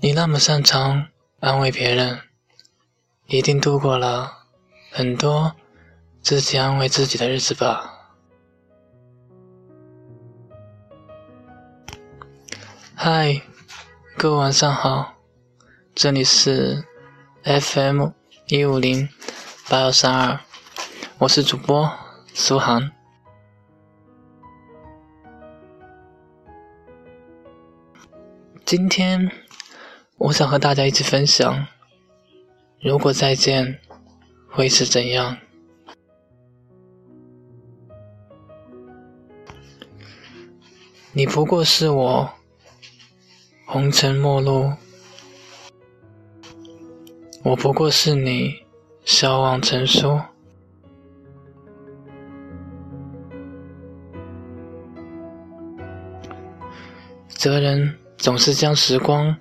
[0.00, 1.08] 你那么擅长
[1.40, 2.20] 安慰别人，
[3.26, 4.30] 一定度过了
[4.92, 5.54] 很多
[6.20, 7.90] 自己安慰自己的日子吧？
[12.94, 13.40] 嗨，
[14.18, 15.14] 各位晚上好，
[15.94, 16.84] 这里是
[17.44, 18.08] FM
[18.46, 19.06] 一五零
[19.68, 20.40] 八幺三二，
[21.18, 21.92] 我是主播
[22.32, 22.90] 苏涵。
[28.64, 29.30] 今天。
[30.16, 31.66] 我想和大家一起分享，
[32.80, 33.78] 如果再见
[34.48, 35.36] 会是怎样？
[41.12, 42.32] 你不过是我
[43.66, 44.72] 红尘陌路，
[47.44, 48.64] 我不过是你
[49.04, 50.18] 笑望成书。
[57.28, 59.36] 哲人总是将时光。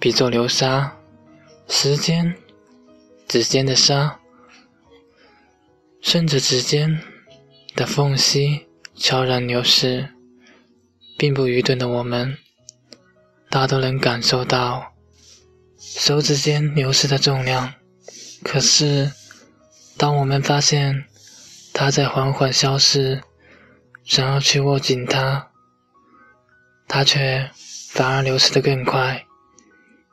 [0.00, 0.96] 比作流沙，
[1.66, 2.32] 时间，
[3.26, 4.20] 指尖的沙，
[6.00, 7.00] 顺着指尖
[7.74, 10.10] 的缝隙悄然流逝。
[11.18, 12.38] 并不愚钝的我们，
[13.50, 14.92] 大都能感受到
[15.96, 17.74] 手指间流失的重量。
[18.44, 19.10] 可是，
[19.96, 21.04] 当我们发现
[21.74, 23.22] 它在缓缓消失，
[24.04, 25.50] 想要去握紧它，
[26.86, 27.50] 它却
[27.90, 29.24] 反而流失得更快。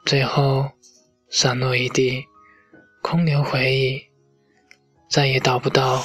[0.06, 0.72] 最后，
[1.30, 2.26] 散落一地，
[3.02, 4.02] 空留回忆，
[5.10, 6.04] 再也找不到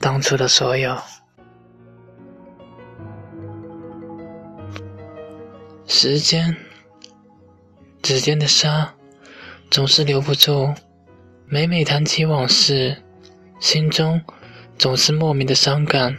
[0.00, 0.96] 当初的所有。
[5.86, 6.54] 时间，
[8.08, 8.94] 指尖的沙，
[9.70, 10.72] 总是留不住。
[11.46, 13.02] 每每谈起往事，
[13.60, 14.22] 心中
[14.78, 16.16] 总是莫名的伤感。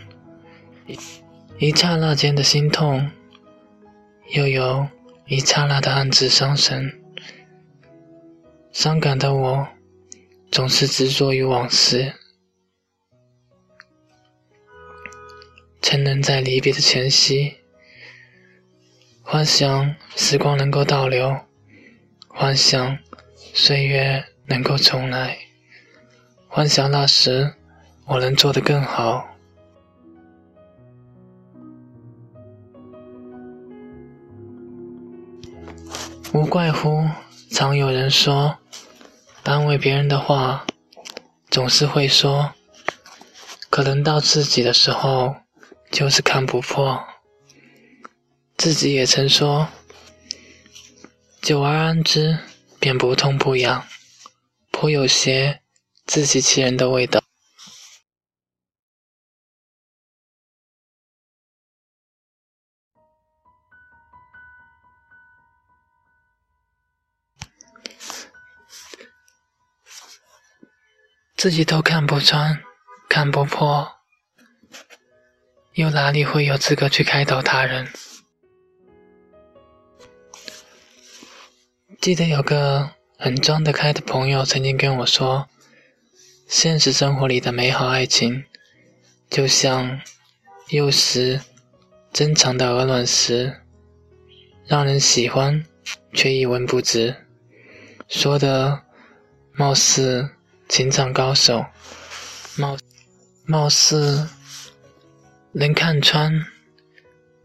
[1.57, 3.09] 一刹那间的心痛，
[4.35, 4.87] 又有。
[5.25, 7.01] 一刹那的暗自伤神，
[8.71, 9.67] 伤感的我
[10.51, 12.13] 总是执着于往事，
[15.81, 17.55] 沉沦在离别的前夕，
[19.23, 21.48] 幻想时光能够倒流，
[22.41, 22.97] 幻想
[23.53, 25.37] 岁月能够重来，
[26.47, 27.53] 幻想那时
[28.05, 29.27] 我能做得更好。
[36.31, 37.05] 无怪乎
[37.51, 38.57] 常有人说，
[39.43, 40.65] 安慰别人的话
[41.49, 42.53] 总是会说，
[43.69, 45.35] 可轮到自己的时候
[45.91, 47.03] 就是看不破。
[48.55, 49.67] 自己也曾说，
[51.41, 52.37] 久而安之
[52.79, 53.87] 便不痛不痒，
[54.71, 55.61] 颇有些
[56.05, 57.23] 自欺欺人的味道。
[71.35, 72.61] 自己都看不穿、
[73.07, 73.89] 看不破，
[75.73, 77.87] 又哪里会有资格去开导他人？
[82.01, 85.47] 记得有个很装得开的朋友曾经跟我说
[86.47, 88.45] ：“现实生活里的美好爱情，
[89.29, 89.99] 就像
[90.69, 91.41] 幼时
[92.13, 93.61] 珍藏的鹅卵石，
[94.65, 95.65] 让人喜欢
[96.13, 97.15] 却一文不值。”
[98.07, 98.81] 说的
[99.53, 100.29] 貌似。
[100.69, 101.65] 情场高手，
[102.55, 102.77] 貌
[103.47, 104.29] 貌似
[105.51, 106.45] 能看穿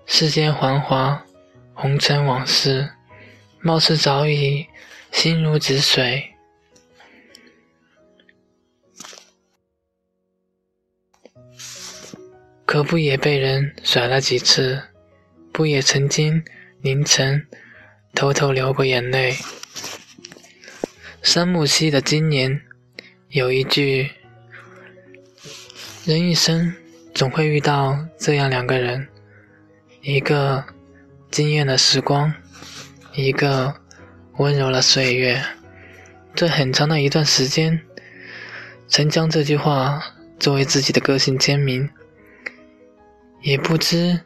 [0.05, 1.25] 世间繁华
[1.73, 2.91] 红尘往事，
[3.67, 4.67] 貌似早已
[5.11, 6.35] 心如止水，
[12.67, 14.83] 可不也被人甩了几次？
[15.51, 16.45] 不也曾经
[16.83, 17.47] 凌晨
[18.15, 19.35] 偷偷流过眼泪？
[21.23, 22.61] 山木溪的今年。
[23.31, 24.11] 有一句，
[26.05, 26.75] 人一生
[27.15, 29.09] 总会遇到这样两个人，
[30.03, 30.65] 一个
[31.31, 32.33] 惊艳了时光，
[33.15, 33.75] 一个
[34.39, 35.43] 温柔了岁月。
[36.35, 37.81] 这很长的一段时间，
[38.89, 40.03] 曾将这句话
[40.41, 41.89] 作为自己的个性签名，
[43.41, 44.21] 也不知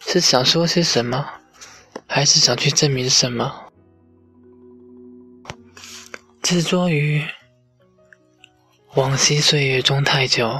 [0.00, 1.24] 是想说些什么，
[2.08, 3.72] 还是想去证明什么，
[6.42, 7.24] 执着于。
[8.94, 10.58] 往昔岁月中太久，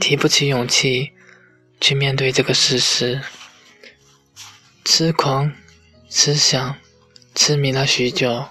[0.00, 1.12] 提不起勇气
[1.78, 3.20] 去面对这个事实。
[4.82, 5.52] 痴狂、
[6.08, 6.76] 思想、
[7.34, 8.46] 痴迷了许久，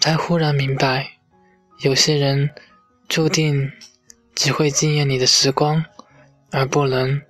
[0.00, 1.18] 才忽然明白，
[1.80, 2.50] 有些人
[3.08, 3.70] 注定
[4.34, 5.84] 只会惊艳你的时光，
[6.50, 7.20] 而不能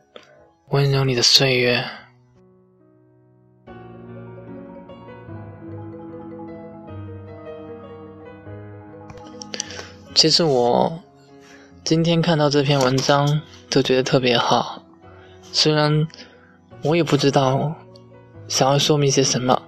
[0.68, 1.84] 温柔你的岁月。
[10.14, 11.02] 其实我
[11.82, 14.82] 今天看到这篇文章，都觉得特别好。
[15.52, 16.06] 虽然
[16.82, 17.74] 我也不知道
[18.48, 19.62] 想要说明些什么，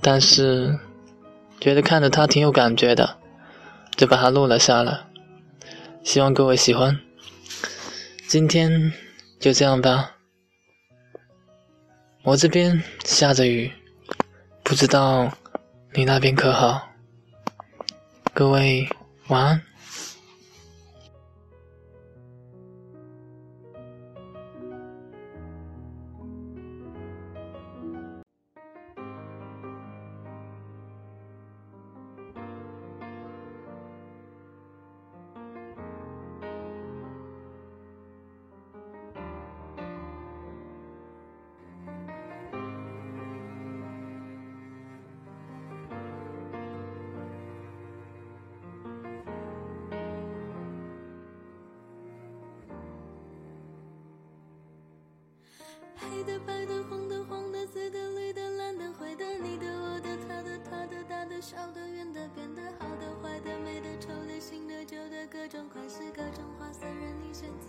[0.00, 0.78] 但是
[1.60, 3.18] 觉得看着他挺有感觉的，
[3.96, 5.00] 就把它录了下来。
[6.02, 6.98] 希望各位喜欢。
[8.28, 8.92] 今天
[9.38, 10.16] 就这样吧。
[12.22, 13.70] 我这边下着雨，
[14.62, 15.30] 不知道
[15.92, 16.88] 你那边可好？
[18.32, 18.88] 各位。
[19.28, 19.62] 晚安。
[61.44, 67.68] 的、大的、小的、圆的、扁的、好的、坏的、美的、丑的、新的、旧的，各种款式、各种花色，任你选择。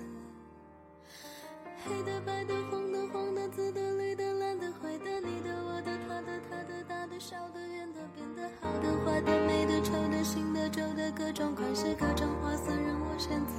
[1.83, 13.54] 黑的、白的、红的、黄的、紫的、绿的、蓝的、灰的，你的、我的、他的、他的、大的、小的、圆的、扁的、好的、坏的、美的、丑的、新的、旧的，各种款式、各种花色，任我选择。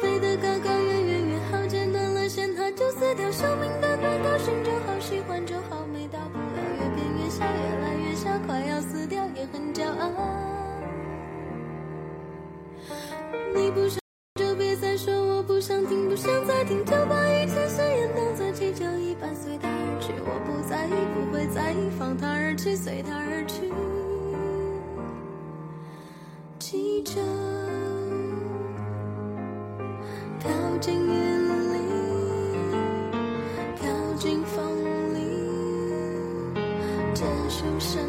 [0.00, 3.30] 飞得高高远远远好，剪断了线它就死掉。
[3.30, 6.56] 寿命短短高兴就好，喜欢就好，没大不了。
[6.78, 7.97] 越变越小，越来越，
[8.46, 10.10] 快要死掉也很骄傲。
[13.54, 13.98] 你不想
[14.36, 20.12] 就别再说，我不想听，不想再听，就把一切誓言当作气球一般随它而去。
[20.24, 23.72] 我不在意，不会在意，放它而去，随它而去。
[26.58, 27.20] 气球。
[30.38, 30.50] 飘
[30.80, 31.76] 进云里，
[33.76, 34.64] 飘进风
[35.14, 35.18] 里，
[37.12, 38.00] 结束生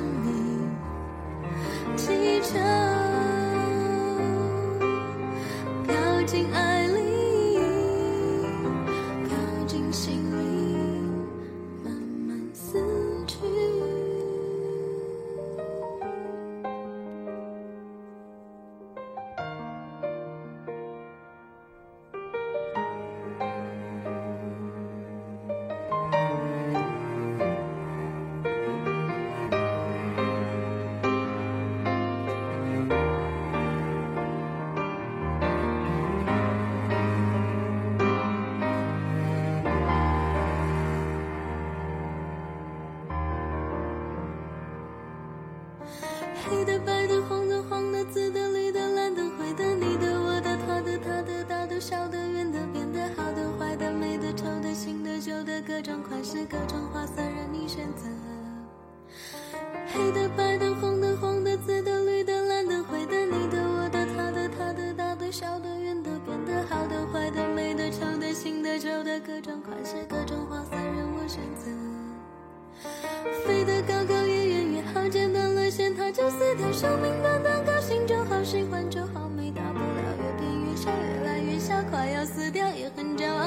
[76.60, 76.90] 它就死掉。
[76.90, 80.04] 寿命短短，高兴就好，喜欢就好，没大不了。
[80.20, 83.46] 越变越小，越来越小，快要死掉也很骄傲。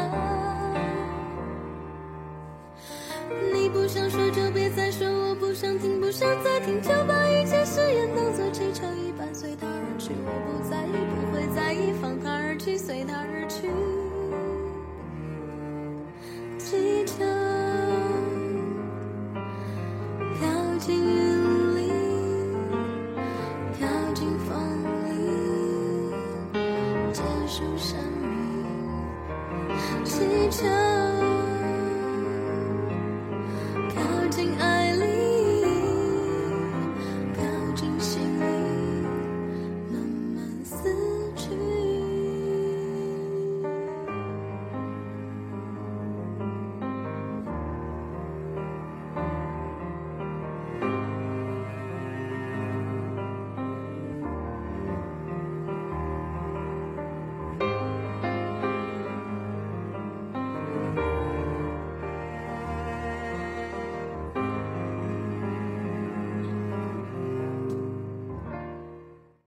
[3.52, 10.12] 你不想说就别再说，我不想听，不想再听，就把一切誓言当作气球一般随它而去。
[10.24, 12.61] 我不在意，不会在意，放它而去，